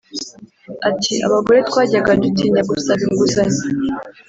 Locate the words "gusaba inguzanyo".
2.69-3.59